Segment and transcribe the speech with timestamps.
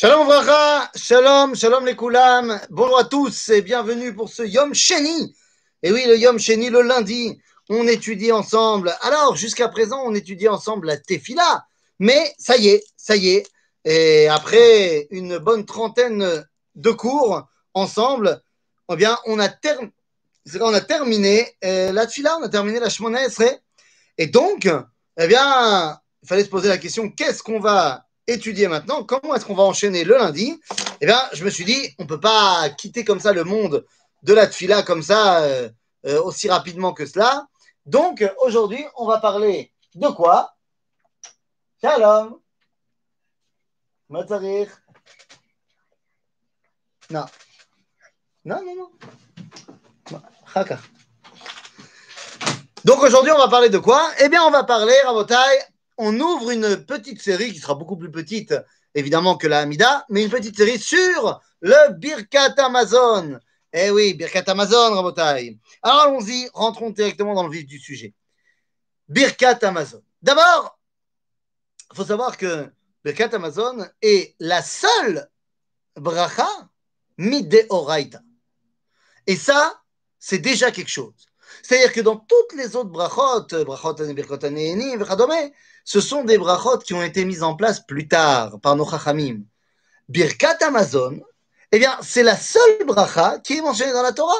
[0.00, 2.58] Shalom Vracha, Shalom, Shalom les Koulam.
[2.70, 5.36] Bonjour à tous et bienvenue pour ce Yom Sheni.
[5.82, 7.38] Et oui, le Yom Sheni, le lundi,
[7.68, 8.96] on étudie ensemble.
[9.02, 11.66] Alors, jusqu'à présent, on étudie ensemble la Tefila.
[11.98, 13.46] Mais ça y est, ça y est.
[13.84, 16.46] Et après une bonne trentaine
[16.76, 18.40] de cours ensemble,
[18.90, 19.50] eh bien, on a,
[20.62, 23.58] on a terminé euh, la Tefila, on a terminé la Shemona Esrei.
[24.16, 24.66] Et donc,
[25.18, 29.44] eh bien, il fallait se poser la question qu'est-ce qu'on va étudier maintenant Comment est-ce
[29.44, 30.60] qu'on va enchaîner le lundi
[31.00, 33.84] Eh bien, je me suis dit, on ne peut pas quitter comme ça le monde
[34.22, 35.68] de la Tfila comme ça euh,
[36.06, 37.46] euh, aussi rapidement que cela.
[37.86, 40.54] Donc, aujourd'hui, on va parler de quoi?
[41.82, 42.38] Shalom
[44.08, 44.68] Matzarir
[47.10, 47.24] Non.
[48.44, 50.20] Non, non, non.
[50.52, 50.78] Chaka.
[52.84, 54.10] Donc aujourd'hui, on va parler de quoi?
[54.20, 55.36] Eh bien, on va parler, Rabotai,
[55.98, 58.54] on ouvre une petite série qui sera beaucoup plus petite,
[58.94, 63.38] évidemment, que la Hamida, mais une petite série sur le Birkat Amazon.
[63.72, 65.58] Eh oui, Birkat Amazon, Rabotai.
[65.82, 68.14] Alors allons-y, rentrons directement dans le vif du sujet.
[69.08, 70.02] Birkat Amazon.
[70.22, 70.78] D'abord,
[71.92, 72.70] il faut savoir que
[73.04, 75.28] Birkat Amazon est la seule
[75.96, 76.48] bracha
[77.18, 78.20] mideoraita.
[79.26, 79.82] Et ça,
[80.18, 81.26] c'est déjà quelque chose.
[81.62, 83.96] C'est-à-dire que dans toutes les autres brachot, brachot
[85.84, 89.42] ce sont des brachot qui ont été mises en place plus tard par nos chachamim.
[90.08, 91.20] Birkat Amazon,
[91.72, 94.34] eh bien, c'est la seule bracha qui est mentionnée dans la Torah.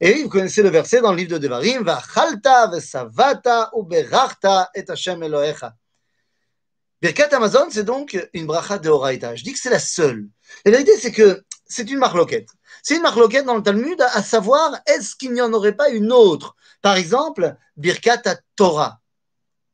[0.00, 4.84] Et oui, vous connaissez le verset dans le livre de Devarim, Vachalta vesavata uberachta et
[4.88, 5.74] Hashem Elohecha.
[7.00, 9.36] Birkat Amazon, c'est donc une bracha de Horaïta.
[9.36, 10.26] Je dis que c'est la seule.
[10.64, 12.48] La vérité, c'est que c'est une marloquette.
[12.86, 16.12] C'est une marloquette dans le Talmud à savoir est-ce qu'il n'y en aurait pas une
[16.12, 16.54] autre?
[16.82, 18.22] Par exemple, Birkat
[18.56, 19.00] Torah.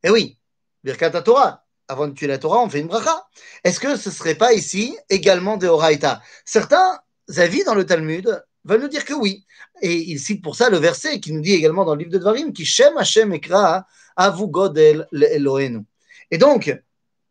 [0.05, 0.39] Eh oui,
[0.85, 1.67] Birkat Torah.
[1.89, 3.27] Avant de tuer la Torah, on fait une bracha.
[3.65, 7.01] Est-ce que ce ne serait pas ici également de Horaïta Certains
[7.37, 9.45] avis dans le Talmud veulent nous dire que oui.
[9.83, 12.19] Et ils citent pour ça le verset qui nous dit également dans le livre de
[12.19, 15.85] Dvarim qui Shem Hashem Ekra Avu Godel Elohenu.
[16.31, 16.73] Et donc,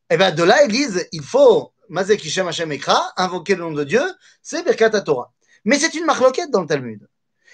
[0.10, 3.72] eh ben de là, ils disent il faut Mazek Shem Hashem Ekra, invoquer le nom
[3.72, 4.04] de Dieu,
[4.42, 5.32] c'est Birkat Torah.
[5.66, 7.08] Mais c'est une marloquette dans le Talmud.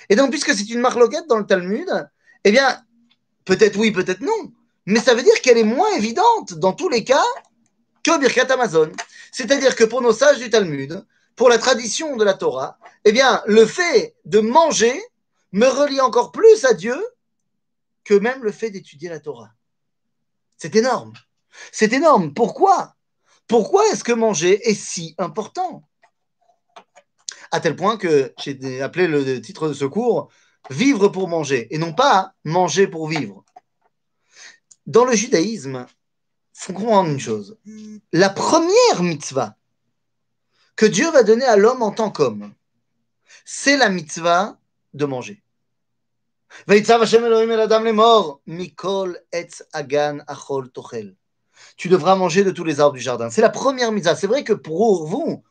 [0.10, 2.10] Et donc, puisque c'est une marloquette dans le Talmud,
[2.44, 2.84] eh bien,
[3.46, 4.52] peut-être oui, peut-être non.
[4.86, 7.24] Mais ça veut dire qu'elle est moins évidente dans tous les cas
[8.04, 8.92] que Birkat Amazon.
[9.32, 11.04] C'est-à-dire que pour nos sages du Talmud,
[11.36, 15.02] pour la tradition de la Torah, eh bien, le fait de manger
[15.52, 16.96] me relie encore plus à Dieu
[18.04, 19.52] que même le fait d'étudier la Torah.
[20.58, 21.14] C'est énorme.
[21.72, 22.34] C'est énorme.
[22.34, 22.96] Pourquoi?
[23.48, 25.84] Pourquoi est-ce que manger est si important?
[27.56, 30.30] À tel point que j'ai appelé le titre de ce cours
[30.70, 33.46] Vivre pour manger, et non pas manger pour vivre.
[34.88, 35.94] Dans le judaïsme, il
[36.54, 37.58] faut comprendre une chose.
[38.12, 39.58] La première mitzvah
[40.76, 42.54] que Dieu va donner à l'homme en tant qu'homme,
[43.46, 44.60] c'est la mitzvah
[44.94, 45.44] de manger.
[51.78, 53.30] Tu devras manger de tous les arbres du jardin.
[53.30, 54.16] C'est la première mitzvah.
[54.16, 55.44] C'est vrai que pour vous,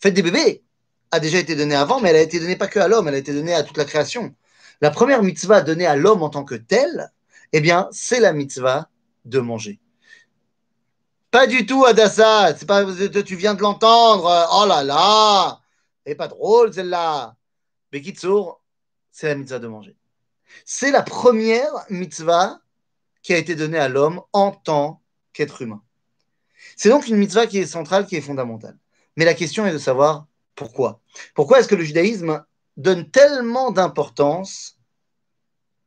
[0.00, 0.64] faites des bébés,
[1.12, 3.14] a déjà été donnée avant, mais elle a été donnée pas que à l'homme, elle
[3.14, 4.34] a été donnée à toute la création.
[4.80, 7.12] La première mitzvah donnée à l'homme en tant que tel,
[7.52, 8.88] eh bien, c'est la mitzvah
[9.26, 9.78] de manger.
[11.30, 12.56] Pas du tout, Adassa.
[12.56, 12.84] C'est pas,
[13.24, 14.48] tu viens de l'entendre.
[14.52, 15.60] Oh là là.
[16.04, 17.36] Elle pas drôle, celle-là.
[17.92, 18.62] Bekitsour,
[19.10, 19.96] c'est la mitzvah de manger.
[20.64, 22.58] C'est la première mitzvah
[23.22, 25.02] qui a été donnée à l'homme en tant
[25.32, 25.82] qu'être humain.
[26.76, 28.76] C'est donc une mitzvah qui est centrale, qui est fondamentale.
[29.16, 31.00] Mais la question est de savoir pourquoi?
[31.34, 32.44] Pourquoi est-ce que le judaïsme
[32.76, 34.78] donne tellement d'importance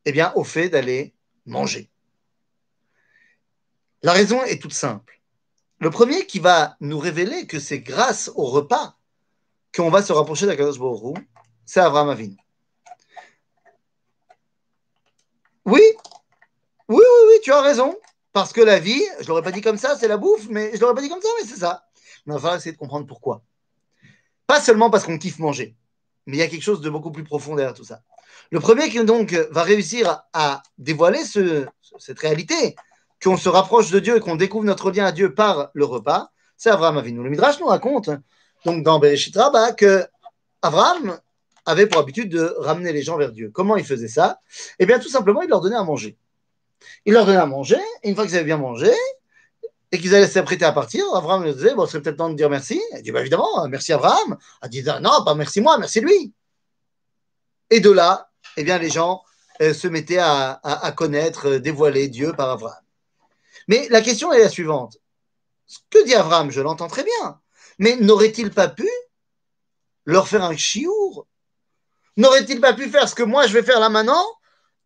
[0.05, 1.15] eh bien, au fait d'aller
[1.45, 1.89] manger?
[4.03, 5.21] La raison est toute simple.
[5.79, 8.97] Le premier qui va nous révéler que c'est grâce au repas
[9.75, 11.17] qu'on va se rapprocher d'Akadosh Baruch
[11.65, 12.29] c'est Abraham Avin.
[15.65, 15.81] Oui,
[16.87, 17.97] oui, oui, oui, tu as raison.
[18.31, 20.69] Parce que la vie, je ne l'aurais pas dit comme ça, c'est la bouffe, mais
[20.71, 21.87] je ne l'aurais pas dit comme ça, mais c'est ça.
[22.25, 23.43] Mais on va essayer de comprendre pourquoi.
[24.47, 25.75] Pas seulement parce qu'on kiffe manger,
[26.25, 28.01] mais il y a quelque chose de beaucoup plus profond derrière tout ça.
[28.51, 31.65] Le premier qui donc va réussir à dévoiler ce,
[31.97, 32.75] cette réalité,
[33.23, 36.31] qu'on se rapproche de Dieu et qu'on découvre notre lien à Dieu par le repas,
[36.57, 37.23] c'est Abraham Avinu.
[37.23, 38.09] Le Midrash nous raconte,
[38.65, 39.35] donc dans Bereshit
[39.77, 40.05] que
[40.61, 41.19] Abraham
[41.65, 43.49] avait pour habitude de ramener les gens vers Dieu.
[43.51, 44.39] Comment il faisait ça?
[44.79, 46.17] Eh bien, tout simplement, il leur donnait à manger.
[47.05, 48.91] Il leur donnait à manger, et une fois qu'ils avaient bien mangé,
[49.95, 52.35] et qu'ils allaient s'apprêter à partir, Abraham leur disait, bon, ce serait peut-être temps de
[52.35, 52.81] dire merci.
[52.97, 54.37] Il dit, bah, évidemment, merci Abraham.
[54.63, 56.33] Il dit, non, pas merci moi, merci lui.
[57.69, 59.23] Et de là, eh bien, les gens
[59.61, 62.83] euh, se mettaient à, connaître, euh, dévoiler Dieu par Abraham.
[63.69, 64.97] Mais la question est la suivante.
[65.65, 67.39] Ce que dit Abraham, je l'entends très bien.
[67.79, 68.89] Mais n'aurait-il pas pu
[70.03, 71.25] leur faire un chiour?
[72.17, 74.25] N'aurait-il pas pu faire ce que moi je vais faire là maintenant?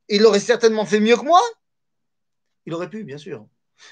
[0.07, 1.41] Il aurait certainement fait mieux que moi?
[2.67, 3.47] Il aurait pu, bien sûr.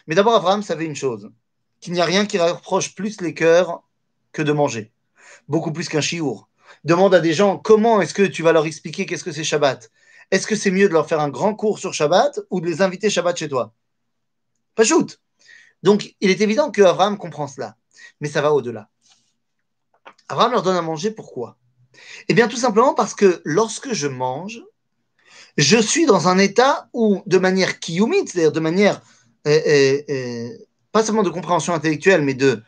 [0.08, 1.32] Mais d'abord, Abraham savait une chose
[1.80, 3.84] qu'il n'y a rien qui rapproche plus les cœurs
[4.32, 4.92] que de manger.
[5.48, 6.50] Beaucoup plus qu'un chiour.
[6.84, 9.92] Demande à des gens comment est-ce que tu vas leur expliquer qu'est-ce que c'est Shabbat?
[10.32, 12.82] Est-ce que c'est mieux de leur faire un grand cours sur Shabbat ou de les
[12.82, 13.74] inviter Shabbat chez toi?
[14.76, 15.20] Pas shoot.
[15.84, 17.78] Donc, il est évident que Abraham comprend cela.
[18.20, 18.90] Mais ça va au-delà.
[20.28, 21.58] Abraham leur donne à manger pourquoi?
[22.28, 24.62] Eh bien, tout simplement parce que lorsque je mange,
[25.58, 29.02] je suis dans un état où, de manière kiyumite, c'est-à-dire de manière
[29.48, 30.50] euh,
[30.92, 32.62] pas seulement de compréhension intellectuelle, mais de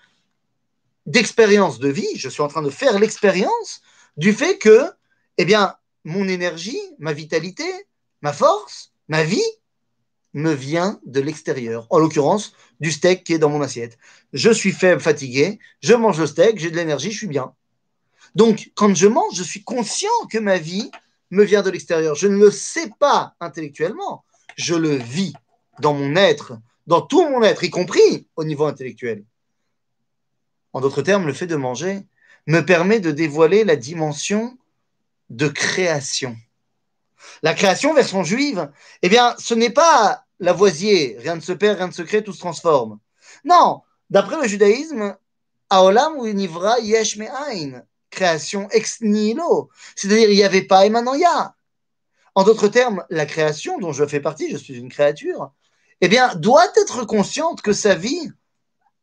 [1.05, 3.81] d'expérience de vie, je suis en train de faire l'expérience
[4.15, 4.85] du fait que,
[5.37, 7.65] eh bien, mon énergie, ma vitalité,
[8.21, 9.41] ma force, ma vie
[10.33, 13.97] me vient de l'extérieur, en l'occurrence du steak qui est dans mon assiette.
[14.33, 17.53] Je suis faible, fatigué, je mange le steak, j'ai de l'énergie, je suis bien.
[18.35, 20.91] Donc, quand je mange, je suis conscient que ma vie
[21.31, 22.15] me vient de l'extérieur.
[22.15, 24.23] Je ne le sais pas intellectuellement,
[24.55, 25.33] je le vis
[25.79, 26.53] dans mon être,
[26.89, 29.23] dans tout mon être, y compris au niveau intellectuel.
[30.73, 32.01] En d'autres termes, le fait de manger
[32.47, 34.57] me permet de dévoiler la dimension
[35.29, 36.35] de création.
[37.43, 38.71] La création version juive,
[39.03, 42.33] eh bien, ce n'est pas Lavoisier, rien ne se perd, rien ne se crée, tout
[42.33, 42.97] se transforme.
[43.45, 45.15] Non, d'après le judaïsme,
[45.69, 51.13] Aolam ou Nivra Yesh Me'ain, création ex nihilo, c'est-à-dire il n'y avait pas et maintenant
[51.13, 51.53] il y a.
[52.33, 55.51] En d'autres termes, la création dont je fais partie, je suis une créature,
[56.01, 58.31] eh bien, doit être consciente que sa vie,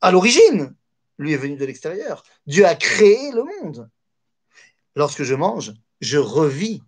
[0.01, 0.75] à l'origine,
[1.19, 2.23] lui est venue de l'extérieur.
[2.47, 3.89] Dieu a créé le monde.
[4.95, 6.83] Lorsque je mange, je revis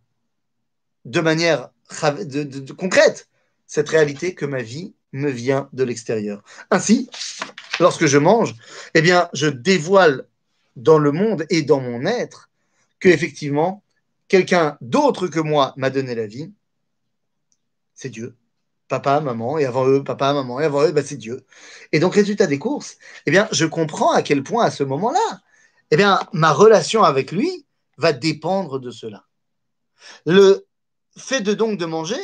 [1.04, 1.70] de manière
[2.76, 3.28] concrète
[3.66, 6.42] cette réalité que ma vie me vient de l'extérieur.
[6.70, 7.08] Ainsi,
[7.80, 8.54] lorsque je mange,
[8.94, 10.26] eh bien, je dévoile
[10.76, 12.50] dans le monde et dans mon être
[13.00, 13.82] que effectivement,
[14.28, 16.52] quelqu'un d'autre que moi m'a donné la vie.
[17.94, 18.36] C'est Dieu
[18.88, 21.44] papa, maman, et avant eux, papa, maman, et avant eux, bah, c'est Dieu.
[21.92, 22.96] Et donc, résultat des courses,
[23.26, 25.40] eh bien, je comprends à quel point, à ce moment-là,
[25.90, 29.24] eh bien, ma relation avec lui va dépendre de cela.
[30.26, 30.66] Le
[31.16, 32.16] fait de donc de manger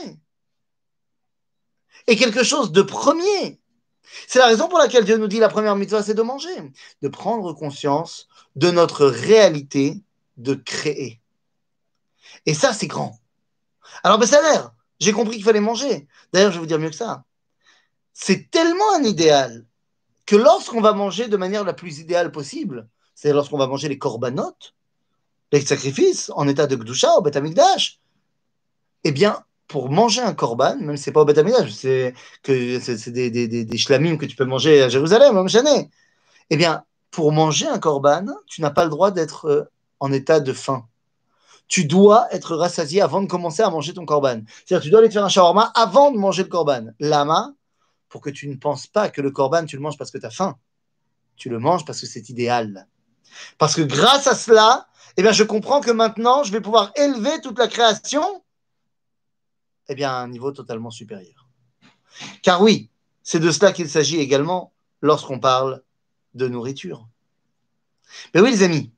[2.06, 3.60] est quelque chose de premier.
[4.28, 6.54] C'est la raison pour laquelle Dieu nous dit la première mitzvah, c'est de manger,
[7.02, 10.02] de prendre conscience de notre réalité
[10.36, 11.20] de créer.
[12.46, 13.18] Et ça, c'est grand.
[14.02, 14.73] Alors, ben, ça a l'air.
[15.00, 16.06] J'ai compris qu'il fallait manger.
[16.32, 17.24] D'ailleurs, je vais vous dire mieux que ça.
[18.12, 19.66] C'est tellement un idéal
[20.26, 23.98] que lorsqu'on va manger de manière la plus idéale possible, c'est lorsqu'on va manger les
[23.98, 24.74] corbanotes,
[25.52, 27.38] les sacrifices en état de gdusha au Beth
[29.06, 32.80] eh bien, pour manger un korban, même si ce n'est pas au Beth c'est que
[32.80, 35.90] c'est des, des shlamim que tu peux manger à Jérusalem, même jamais.
[36.50, 39.64] Eh bien, pour manger un korban, tu n'as pas le droit d'être euh,
[40.00, 40.86] en état de faim
[41.68, 44.42] tu dois être rassasié avant de commencer à manger ton korban.
[44.64, 46.86] C'est-à-dire, tu dois aller te faire un shawarma avant de manger le korban.
[47.00, 47.54] Lama,
[48.08, 50.26] pour que tu ne penses pas que le korban, tu le manges parce que tu
[50.26, 50.56] as faim.
[51.36, 52.86] Tu le manges parce que c'est idéal.
[53.58, 57.40] Parce que grâce à cela, eh bien, je comprends que maintenant, je vais pouvoir élever
[57.40, 58.44] toute la création
[59.88, 61.48] eh bien, à un niveau totalement supérieur.
[62.42, 62.90] Car oui,
[63.22, 64.72] c'est de cela qu'il s'agit également
[65.02, 65.82] lorsqu'on parle
[66.34, 67.06] de nourriture.
[68.34, 68.92] Mais oui, les amis,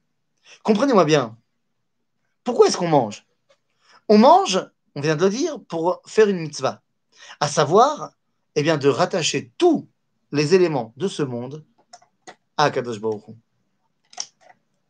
[0.62, 1.36] comprenez-moi bien,
[2.46, 3.26] pourquoi est-ce qu'on mange?
[4.08, 6.80] On mange, on vient de le dire, pour faire une mitzvah,
[7.40, 8.12] à savoir,
[8.54, 9.88] eh bien, de rattacher tous
[10.30, 11.64] les éléments de ce monde
[12.56, 13.24] à Kadosh Baruch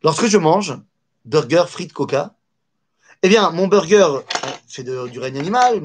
[0.03, 0.79] Lorsque je mange
[1.25, 2.35] burger, frites, coca,
[3.23, 4.19] eh bien, mon burger
[4.67, 5.81] fait du règne animal,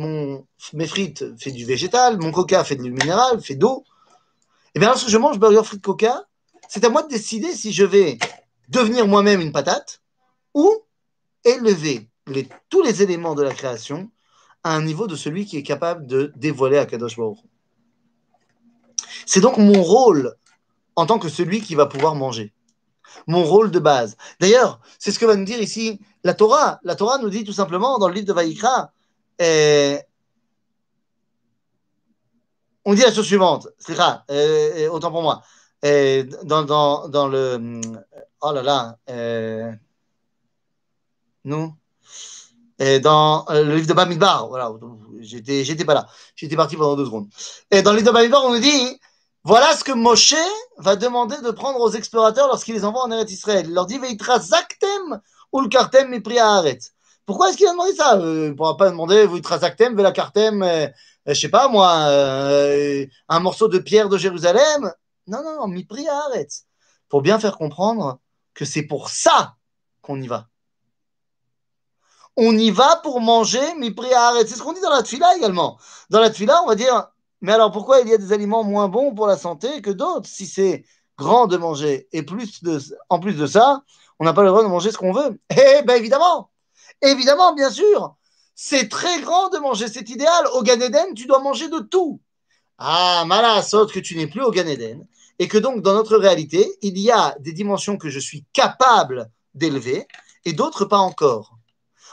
[0.75, 3.85] mes frites fait du végétal, mon coca fait du minéral, fait d'eau.
[4.75, 6.26] Eh bien, lorsque je mange burger, frites, coca,
[6.69, 8.19] c'est à moi de décider si je vais
[8.69, 10.02] devenir moi-même une patate
[10.52, 10.85] ou
[11.44, 12.08] élever
[12.68, 14.11] tous les éléments de la création
[14.64, 17.38] à un niveau de celui qui est capable de dévoiler à Kadosh Baruch.
[19.26, 20.34] C'est donc mon rôle
[20.96, 22.52] en tant que celui qui va pouvoir manger.
[23.26, 24.16] Mon rôle de base.
[24.40, 26.80] D'ailleurs, c'est ce que va nous dire ici la Torah.
[26.82, 28.92] La Torah nous dit tout simplement dans le livre de Vaïkra,
[29.38, 29.99] eh,
[32.84, 35.42] on dit la chose suivante, c'est ça, eh, autant pour moi.
[35.82, 37.80] Dans, dans, dans, le.
[38.40, 38.99] Oh là là.
[41.44, 41.75] Non.
[42.78, 44.72] Et dans euh, le livre de Bamidbar, voilà,
[45.20, 47.28] j'étais, j'étais pas là, j'étais parti pendant deux secondes.
[47.70, 48.99] Et dans le livre de Bamidbar, on nous dit,
[49.44, 50.34] voilà ce que Moshe
[50.78, 53.66] va demander de prendre aux explorateurs lorsqu'il les envoie en Eretz Israël.
[53.68, 55.20] Il leur dit, Veitra zaktem
[55.52, 56.38] ou le kartem mipri
[57.26, 58.16] Pourquoi est-ce qu'il a demandé ça?
[58.18, 60.88] Euh, Il ne pourra pas demander, Veitra zaktem, vela kartem, euh,
[61.26, 61.88] je sais pas moi,
[63.28, 64.92] un morceau de pierre de Jérusalem.
[65.28, 66.06] Non, non, non, mipri
[67.08, 68.18] Pour bien faire comprendre
[68.54, 69.54] que c'est pour ça
[70.00, 70.49] qu'on y va.
[72.37, 74.49] On y va pour manger, mais arrêter.
[74.49, 75.79] C'est ce qu'on dit dans la tfila également.
[76.11, 77.09] Dans la tfila, on va dire,
[77.41, 80.29] mais alors pourquoi il y a des aliments moins bons pour la santé que d'autres?
[80.29, 80.85] Si c'est
[81.19, 83.83] grand de manger et plus de, en plus de ça,
[84.19, 86.51] on n'a pas le droit de manger ce qu'on veut Eh bien évidemment,
[87.03, 88.17] évidemment, bien sûr,
[88.55, 90.47] c'est très grand de manger, c'est idéal.
[90.55, 92.21] Au Gan Eden, tu dois manger de tout.
[92.79, 93.25] Ah,
[93.62, 95.07] saute que tu n'es plus au Gan Eden
[95.39, 99.31] et que donc dans notre réalité, il y a des dimensions que je suis capable
[99.55, 100.07] d'élever
[100.45, 101.59] et d'autres pas encore.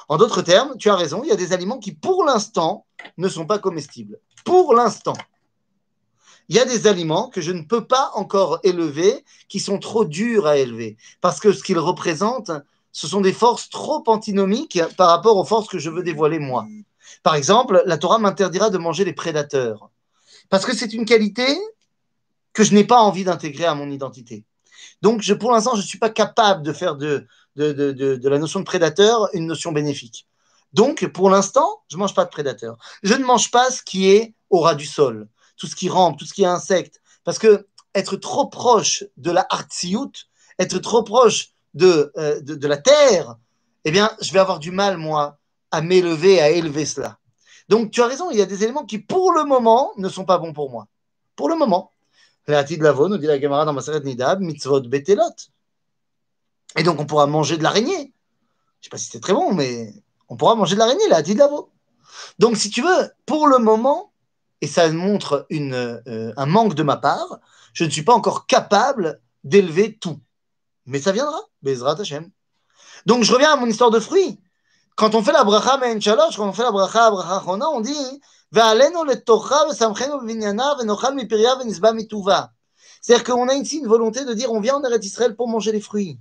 [0.09, 2.85] En d'autres termes, tu as raison, il y a des aliments qui pour l'instant
[3.17, 4.19] ne sont pas comestibles.
[4.43, 5.13] Pour l'instant.
[6.49, 10.05] Il y a des aliments que je ne peux pas encore élever, qui sont trop
[10.05, 12.51] durs à élever, parce que ce qu'ils représentent,
[12.91, 16.65] ce sont des forces trop antinomiques par rapport aux forces que je veux dévoiler moi.
[17.21, 19.91] Par exemple, la Torah m'interdira de manger les prédateurs,
[20.49, 21.45] parce que c'est une qualité
[22.53, 24.43] que je n'ai pas envie d'intégrer à mon identité.
[25.03, 26.95] Donc, pour l'instant, je ne suis pas capable de faire
[27.59, 30.27] de, la notion de prédateur une notion bénéfique.
[30.73, 32.77] Donc, pour l'instant, je ne mange pas de prédateur.
[33.03, 36.17] Je ne mange pas ce qui est au ras du sol, tout ce qui rampe,
[36.17, 37.01] tout ce qui est insecte.
[37.23, 40.11] Parce que être trop proche de la hartsiout,
[40.59, 43.35] être trop proche de, euh, de, de, la terre,
[43.85, 45.39] eh bien, je vais avoir du mal, moi,
[45.71, 47.17] à m'élever, à élever cela.
[47.67, 50.25] Donc, tu as raison, il y a des éléments qui, pour le moment, ne sont
[50.25, 50.87] pas bons pour moi.
[51.35, 51.91] Pour le moment.
[52.47, 53.73] de Lavo, nous dit la Gemara dans
[54.03, 55.35] Nidab, mitzvot betelot.
[56.77, 57.91] Et donc, on pourra manger de l'araignée.
[57.95, 59.93] Je ne sais pas si c'est très bon, mais
[60.29, 61.71] on pourra manger de l'araignée, la de Lavo.
[62.37, 64.13] Donc, si tu veux, pour le moment,
[64.61, 67.39] et ça montre euh, un manque de ma part,
[67.73, 70.19] je ne suis pas encore capable d'élever tout.
[70.85, 71.97] Mais ça viendra, Bezrat.
[73.05, 74.39] Donc, je reviens à mon histoire de fruits.
[74.95, 77.79] Quand on fait la bracha men shalosh, quand on fait la bracha bracha chona, on
[77.79, 78.21] dit
[78.51, 78.83] c'est-à-dire
[83.23, 85.81] qu'on a ici une volonté de dire on vient en Eretz Israël pour manger les
[85.81, 86.19] fruits.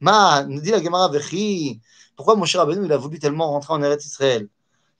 [0.00, 1.80] Ma, nous dit la Gemara Vechi,
[2.16, 4.48] pourquoi Moshe Rabbeinu il a voulu tellement rentrer en Eretz Israël?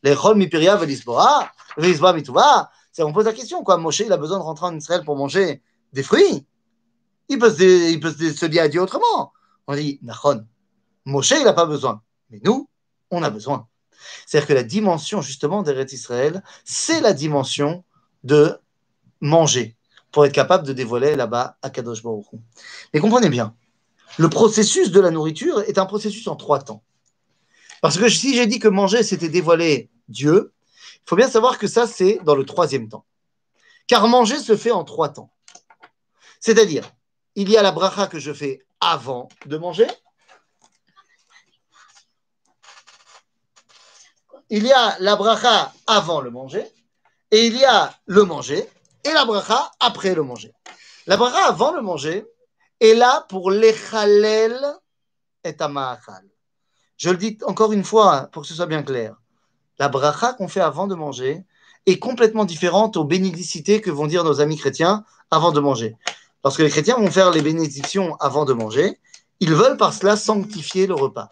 [0.03, 4.17] Les Chol Mipiria Velisbora, Velisba Mituva, c'est on pose la question quoi, Moshe il a
[4.17, 5.63] besoin de rentrer en Israël pour manger
[5.93, 6.47] des fruits?
[7.29, 9.33] Il peut se, il dire à Dieu autrement.
[9.67, 10.47] On dit, Nachon,
[11.05, 12.69] Moshe il n'a pas besoin, mais nous,
[13.11, 13.69] on a besoin.
[14.27, 17.85] C'est-à-dire que la dimension justement d'Eretz Israël, c'est la dimension
[18.25, 18.59] de
[19.21, 19.77] manger
[20.13, 22.27] pour être capable de dévoiler là-bas à Kadosh Baruch
[22.95, 23.55] Mais comprenez bien,
[24.17, 26.83] le processus de la nourriture est un processus en trois temps.
[27.81, 30.53] Parce que si j'ai dit que manger, c'était dévoiler Dieu,
[30.95, 33.05] il faut bien savoir que ça, c'est dans le troisième temps.
[33.87, 35.31] Car manger se fait en trois temps.
[36.41, 36.91] C'est-à-dire,
[37.35, 39.87] il y a la bracha que je fais avant de manger,
[44.51, 46.65] il y a la bracha avant le manger,
[47.31, 48.69] et il y a le manger,
[49.05, 50.53] et la bracha après le manger.
[51.07, 52.27] La bracha avant le manger
[52.81, 54.59] est là pour l'echalel
[55.45, 56.25] et amahal.
[56.97, 59.17] Je le dis encore une fois pour que ce soit bien clair.
[59.79, 61.45] La bracha qu'on fait avant de manger
[61.87, 65.97] est complètement différente aux bénédicités que vont dire nos amis chrétiens avant de manger.
[66.45, 68.99] Lorsque les chrétiens vont faire les bénédictions avant de manger,
[69.41, 71.31] ils veulent par cela sanctifier le repas.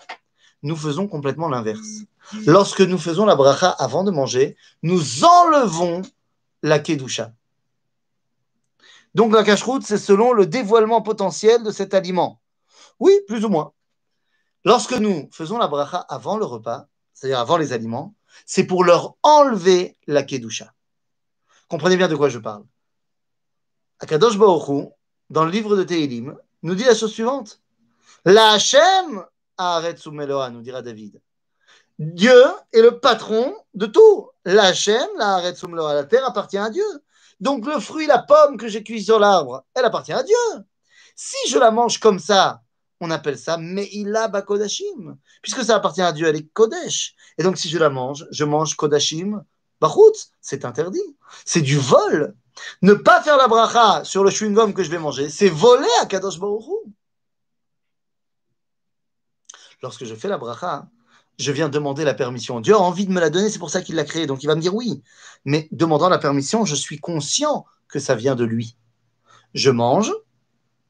[0.62, 2.04] Nous faisons complètement l'inverse.
[2.46, 6.02] Lorsque nous faisons la bracha avant de manger, nous enlevons
[6.62, 7.32] la kedusha.
[9.16, 12.42] Donc la cacheroute, c'est selon le dévoilement potentiel de cet aliment.
[13.00, 13.72] Oui, plus ou moins.
[14.62, 19.16] Lorsque nous faisons la bracha avant le repas, c'est-à-dire avant les aliments, c'est pour leur
[19.22, 20.74] enlever la kedusha.
[21.66, 22.64] Comprenez bien de quoi je parle.
[24.00, 24.90] Akadosh Baruch
[25.30, 27.62] dans le livre de Tehilim, nous dit la chose suivante.
[28.26, 29.24] La Hashem
[30.12, 31.22] Meloa, nous dira David.
[31.98, 34.28] Dieu est le patron de tout.
[34.44, 36.84] La chaîne, la la terre appartient à Dieu.
[37.40, 40.36] Donc le fruit, la pomme que j'ai cuit sur l'arbre, elle appartient à Dieu.
[41.14, 42.62] Si je la mange comme ça,
[43.00, 47.14] on appelle ça Meila Bakodashim, puisque ça appartient à Dieu, elle est Kodesh.
[47.38, 49.44] Et donc si je la mange, je mange Kodashim
[49.80, 51.16] Bachut, c'est interdit.
[51.44, 52.34] C'est du vol.
[52.80, 56.06] Ne pas faire la bracha sur le chewing-gum que je vais manger, c'est voler à
[56.06, 56.64] Kadosh Baruch
[59.82, 60.88] Lorsque je fais la bracha,
[61.38, 62.60] je viens demander la permission.
[62.60, 64.46] Dieu a envie de me la donner, c'est pour ça qu'il l'a créé, donc il
[64.46, 65.02] va me dire oui.
[65.44, 68.76] Mais demandant la permission, je suis conscient que ça vient de lui.
[69.54, 70.12] Je mange,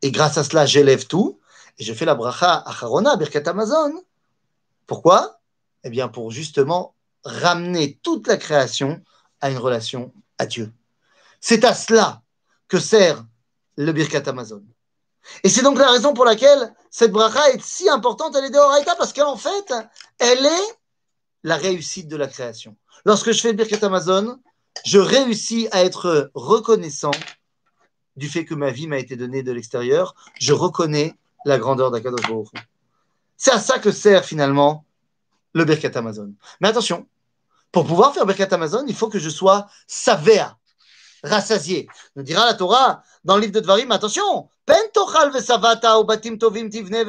[0.02, 1.40] et grâce à cela, j'élève tout,
[1.78, 3.92] et je fais la bracha acharona, birkat Amazon.
[4.86, 5.40] Pourquoi?
[5.84, 9.02] Eh bien, pour justement ramener toute la création
[9.40, 10.72] à une relation à Dieu.
[11.40, 12.22] C'est à cela
[12.68, 13.24] que sert
[13.76, 14.62] le birkat Amazon.
[15.42, 18.97] Et c'est donc la raison pour laquelle cette bracha est si importante, elle est de
[18.97, 19.75] parce qu'en fait,
[20.18, 20.78] elle est
[21.42, 22.76] la réussite de la création.
[23.04, 24.38] Lorsque je fais le Birkat Amazon,
[24.85, 27.12] je réussis à être reconnaissant
[28.16, 30.14] du fait que ma vie m'a été donnée de l'extérieur.
[30.40, 31.14] Je reconnais
[31.45, 32.49] la grandeur d'Akadosh.
[33.37, 34.85] C'est à ça que sert finalement
[35.52, 36.33] le Birkat Amazon.
[36.61, 37.06] Mais attention,
[37.73, 40.56] pour pouvoir faire Birkat Amazon, il faut que je sois savéa,
[41.23, 41.88] rassasié.
[42.16, 45.33] Nous dira la Torah dans le livre de Dvarim, attention, pentochal
[46.06, 47.04] batim tovim tivne.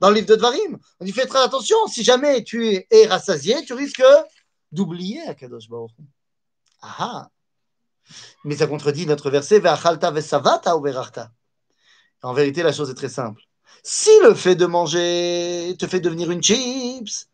[0.00, 3.64] Dans le livre de Dvarim, on dit fais très attention, si jamais tu es rassasié,
[3.64, 4.02] tu risques
[4.72, 6.02] d'oublier Akadosh Baruch Hu.
[6.82, 7.30] Ah
[8.44, 10.86] Mais ça contredit notre verset, ve'achalta vesavata ou
[12.22, 13.42] En vérité, la chose est très simple.
[13.82, 17.26] Si le fait de manger te fait devenir une chips,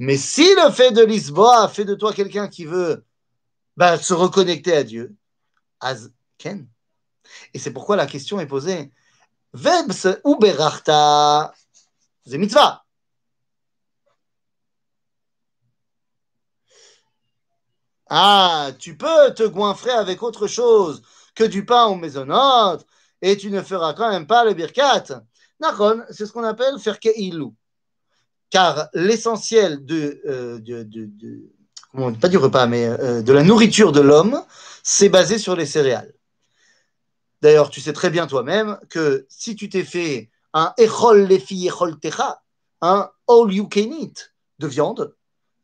[0.00, 3.04] mais si le fait de Lisboa fait de toi quelqu'un qui veut
[3.76, 5.14] bah, se reconnecter à Dieu,
[5.78, 6.66] az ken.
[7.54, 8.90] Et c'est pourquoi la question est posée.
[9.52, 11.52] Vebs ou berachta.
[18.08, 21.02] Ah, tu peux te goinfrer avec autre chose
[21.34, 22.86] que du pain au maisonnote,
[23.20, 25.22] et tu ne feras quand même pas le birkat.
[25.60, 27.52] Nakon, c'est ce qu'on appelle faire ke'ilu.
[28.50, 30.58] Car l'essentiel de, euh,
[32.20, 34.42] pas du repas, mais euh, de la nourriture de l'homme,
[34.82, 36.12] c'est basé sur les céréales.
[37.42, 41.98] D'ailleurs, tu sais très bien toi-même que si tu t'es fait un echol lefi echol
[41.98, 42.42] techa,
[42.80, 45.14] un all you can eat de viande,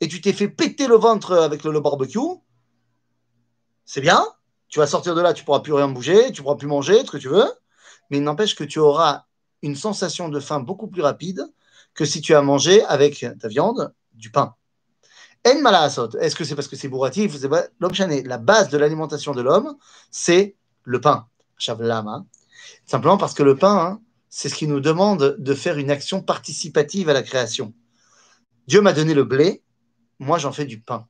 [0.01, 2.19] et tu t'es fait péter le ventre avec le barbecue,
[3.85, 4.25] c'est bien,
[4.69, 7.11] tu vas sortir de là, tu pourras plus rien bouger, tu pourras plus manger, ce
[7.11, 7.51] que tu veux,
[8.11, 9.25] mais il n'empêche que tu auras
[9.63, 11.47] une sensation de faim beaucoup plus rapide
[11.97, 14.55] que si tu as mangé avec ta viande du pain.
[15.47, 15.51] En
[16.21, 19.77] Est-ce que c'est parce que c'est bourratif La base de l'alimentation de l'homme,
[20.11, 21.29] c'est le pain.
[22.87, 26.21] Simplement parce que le pain, hein, c'est ce qui nous demande de faire une action
[26.21, 27.75] participative à la création.
[28.67, 29.63] Dieu m'a donné le blé,
[30.19, 31.07] moi j'en fais du pain.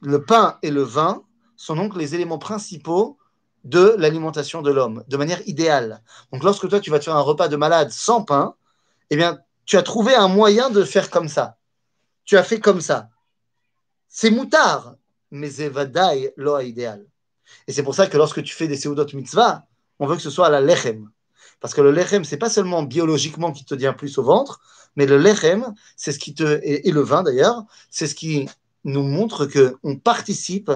[0.00, 1.22] Le pain et le vin
[1.56, 3.18] sont donc les éléments principaux
[3.64, 6.02] de l'alimentation de l'homme, de manière idéale.
[6.32, 8.54] Donc lorsque toi tu vas te faire un repas de malade sans pain,
[9.10, 9.38] eh bien
[9.68, 11.58] tu as trouvé un moyen de faire comme ça.
[12.24, 13.10] Tu as fait comme ça.
[14.08, 14.96] C'est moutard,
[15.30, 15.70] mais c'est
[16.38, 17.04] loa idéal.
[17.66, 19.66] Et c'est pour ça que lorsque tu fais des seudot mitzvah,
[19.98, 21.10] on veut que ce soit à la lechem.
[21.60, 24.58] Parce que le lechem, c'est pas seulement biologiquement qui te tient plus au ventre,
[24.96, 28.48] mais le lechem, c'est ce qui te, et, le vin d'ailleurs, c'est ce qui
[28.84, 30.72] nous montre que on participe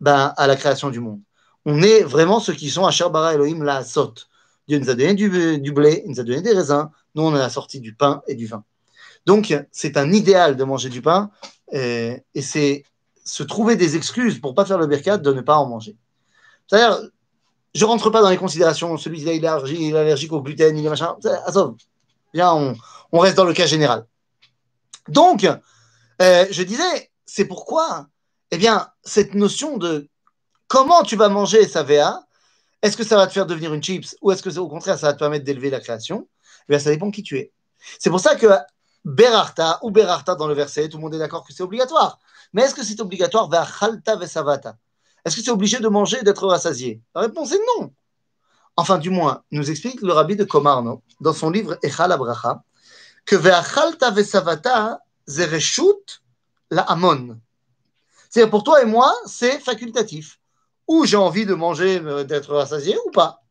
[0.00, 1.20] ben, à la création du monde.
[1.64, 4.14] On est vraiment ceux qui sont à Sherbara Elohim la sot.
[4.68, 7.48] Dieu nous a donné du, blé, il nous a donné des raisins, nous on a
[7.48, 8.64] sorti du pain et du vin.
[9.26, 11.30] Donc c'est un idéal de manger du pain
[11.72, 12.84] et, c'est
[13.24, 15.96] se trouver des excuses pour pas faire le birkat de ne pas en manger.
[16.66, 16.98] C'est-à-dire,
[17.74, 21.16] je rentre pas dans les considérations, celui qui est allergique, au gluten, il est machin,
[22.32, 22.76] Bien, on,
[23.12, 24.06] on, reste dans le cas général.
[25.08, 25.44] Donc,
[26.22, 28.08] euh, je disais, c'est pourquoi
[28.50, 30.08] eh bien, cette notion de
[30.66, 32.22] comment tu vas manger sa VA,
[32.82, 35.08] est-ce que ça va te faire devenir une chips ou est-ce que au contraire ça
[35.08, 36.28] va te permettre d'élever la création?
[36.68, 37.52] Eh bien, ça dépend qui tu es.
[37.98, 38.46] C'est pour ça que
[39.04, 42.18] Berarta ou Berarta dans le verset, tout le monde est d'accord que c'est obligatoire.
[42.52, 43.48] Mais est-ce que c'est obligatoire?
[43.78, 44.76] Chalta vesavata
[45.24, 47.00] Est-ce que c'est obligé de manger et d'être rassasié?
[47.14, 47.92] La réponse est non.
[48.76, 52.62] Enfin, du moins, nous explique le rabbi de Komarno dans son livre Echal Abracha
[53.24, 56.22] que Ve'achalta vesavata zereshut
[56.70, 57.40] la amon.
[58.30, 60.38] C'est pour toi et moi, c'est facultatif.
[60.88, 63.42] Ou j'ai envie de manger, euh, d'être rassasié ou pas.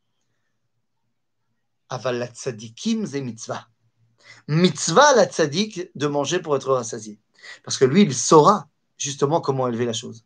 [1.89, 3.67] Aval tzadikim mitzvah.
[4.47, 7.19] Mitzvah la tzadik de manger pour être rassasié.
[7.63, 10.25] Parce que lui, il saura justement comment élever la chose.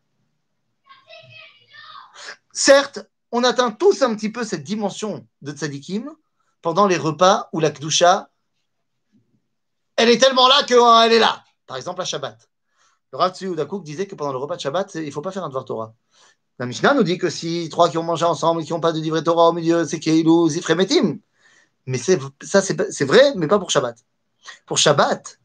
[2.52, 6.14] Certes, on atteint tous un petit peu cette dimension de tzadikim
[6.60, 8.30] pendant les repas où la kdusha,
[9.96, 11.44] elle est tellement là qu'elle hein, est là.
[11.66, 12.48] Par exemple, la Shabbat.
[13.12, 13.32] Le Rav
[13.82, 15.94] disait que pendant le repas de Shabbat, il ne faut pas faire un Dvar Torah.
[16.58, 18.92] La Mishnah nous dit que si trois qui ont mangé ensemble et qui n'ont pas
[18.92, 21.18] de Divrei Torah au milieu, c'est Keilou Zifremetim.
[21.86, 23.96] Mais ça, c'est vrai, mais pas pour Shabbat.
[24.66, 25.38] Pour Shabbat,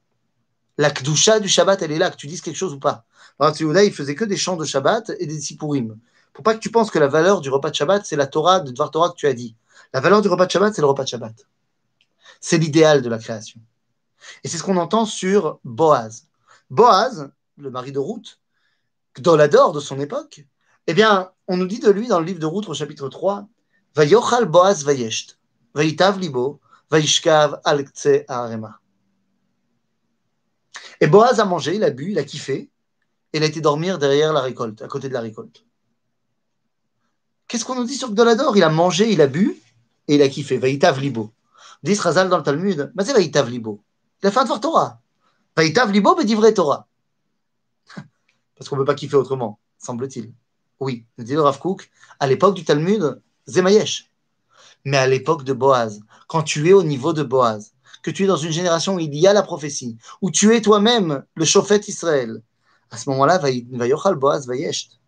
[0.77, 3.05] la Kdusha du Shabbat, elle est là, que tu dises quelque chose ou pas.
[3.39, 5.97] Rav il faisait que des chants de Shabbat et des Sipurim.
[6.33, 8.59] Pour pas que tu penses que la valeur du repas de Shabbat, c'est la Torah,
[8.59, 9.55] de Dvar Torah que tu as dit.
[9.93, 11.33] La valeur du repas de Shabbat, c'est le repas de Shabbat.
[12.39, 13.59] C'est l'idéal de la création.
[14.43, 16.27] Et c'est ce qu'on entend sur Boaz.
[16.69, 18.39] Boaz, le mari de Ruth,
[19.15, 20.45] Gdolador de son époque,
[20.87, 23.47] eh bien, on nous dit de lui dans le livre de Ruth au chapitre 3,
[23.93, 25.37] Vayochal Boaz Vayesht,
[25.75, 27.85] Vayitav Libo, Vayishkav al
[28.29, 28.79] Arema.
[31.01, 32.69] Et Boaz a mangé, il a bu, il a kiffé,
[33.33, 35.65] et il a été dormir derrière la récolte, à côté de la récolte.
[37.49, 39.61] Qu'est-ce qu'on nous dit sur Gdolador Il a mangé, il a bu,
[40.07, 40.57] et il a kiffé.
[40.57, 41.33] Vayitav Libo.
[41.83, 43.83] Dit Razal dans le Talmud, mais c'est Vayitav Libo.
[44.23, 45.01] Il a fait un Torah.
[45.55, 46.87] Vayitav Libo, mais vrai Torah.
[48.57, 50.31] Parce qu'on ne peut pas kiffer autrement, semble-t-il.
[50.79, 54.11] Oui, dit le Rav Kook, à l'époque du Talmud, Zemayesh.
[54.85, 58.27] Mais à l'époque de Boaz, quand tu es au niveau de Boaz, que tu es
[58.27, 61.87] dans une génération où il y a la prophétie, où tu es toi-même le chauffette
[61.87, 62.41] Israël,
[62.91, 64.99] à ce moment-là, Vayochal Boaz Vayesht.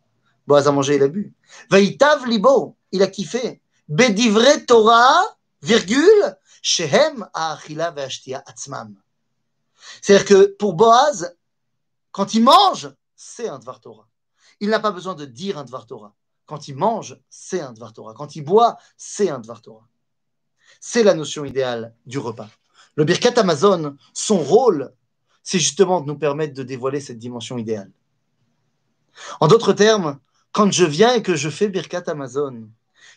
[0.47, 1.33] Boaz a mangé, il a bu.
[1.69, 3.61] Vaïtav Libo, il a kiffé.
[3.87, 5.23] Bedivre Torah,
[5.61, 8.95] virgule, Shehem Achila Ve'ashtia Atzmam.
[10.01, 11.35] C'est-à-dire que pour Boaz,
[12.11, 14.08] quand il mange, c'est un Dvar Torah.
[14.59, 16.15] Il n'a pas besoin de dire un Dvar Torah.
[16.45, 18.13] Quand il mange, c'est un Dvar Torah.
[18.13, 19.87] Quand il boit, c'est un Dvar Torah.
[20.79, 22.49] C'est la notion idéale du repas.
[22.95, 24.93] Le Birkat Amazon, son rôle,
[25.43, 27.91] c'est justement de nous permettre de dévoiler cette dimension idéale.
[29.39, 30.19] En d'autres termes,
[30.51, 32.69] quand je viens et que je fais Birkat Amazon,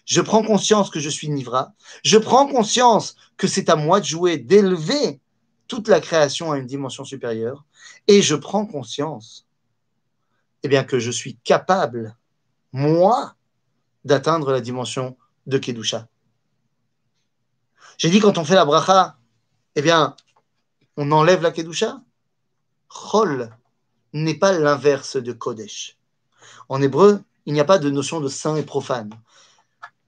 [0.04, 1.74] je prends conscience que je suis Nivra,
[2.04, 5.20] je prends conscience que c'est à moi de jouer, d'élever
[5.68, 7.64] toute la création à une dimension supérieure,
[8.08, 9.46] et je prends conscience
[10.62, 12.16] eh bien, que je suis capable,
[12.72, 13.34] moi,
[14.04, 16.08] d'atteindre la dimension de Kedusha.
[17.98, 19.16] J'ai dit quand on fait la bracha,
[19.74, 20.16] eh bien,
[20.96, 22.00] on enlève la Kedusha.
[22.88, 23.50] Chol
[24.12, 25.96] n'est pas l'inverse de Kodesh.
[26.68, 29.10] En hébreu, il n'y a pas de notion de saint et profane.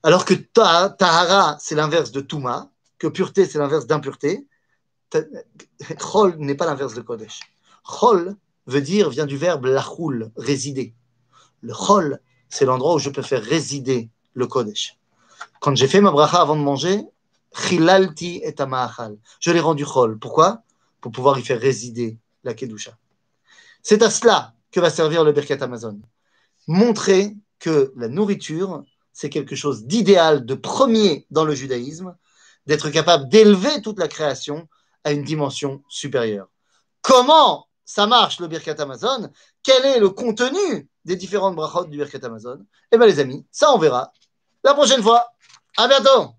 [0.03, 4.47] Alors que Tahara, c'est l'inverse de Touma, que pureté, c'est l'inverse d'impureté,
[5.99, 7.41] Chol n'est pas l'inverse de Kodesh.
[7.85, 10.95] Chol veut dire, vient du verbe lachoul, résider.
[11.61, 14.99] Le Chol, c'est l'endroit où je peux faire résider le Kodesh.
[15.61, 17.05] Quand j'ai fait ma bracha avant de manger,
[17.55, 18.55] Chilalti et
[19.41, 20.19] Je l'ai rendu Chol.
[20.19, 20.63] Pourquoi?
[21.01, 22.97] Pour pouvoir y faire résider la Kedusha.
[23.83, 26.01] C'est à cela que va servir le Birkat Amazon.
[26.67, 32.17] Montrer que la nourriture, c'est quelque chose d'idéal, de premier dans le judaïsme,
[32.67, 34.69] d'être capable d'élever toute la création
[35.05, 36.49] à une dimension supérieure.
[37.03, 39.31] Comment ça marche le Birkat Amazon.
[39.63, 42.65] Quel est le contenu des différentes brachot du Birkat Amazon?
[42.91, 44.13] Eh bien les amis, ça on verra.
[44.63, 45.27] La prochaine fois.
[45.77, 46.35] À bientôt